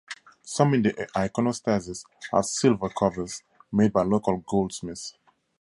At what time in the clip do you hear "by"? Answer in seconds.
3.93-4.01